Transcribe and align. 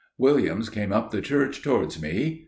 "Williams 0.17 0.71
came 0.71 0.91
up 0.91 1.11
the 1.11 1.21
church 1.21 1.61
towards 1.61 2.01
me. 2.01 2.39